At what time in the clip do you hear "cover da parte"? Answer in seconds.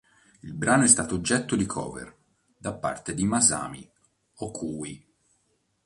1.67-3.13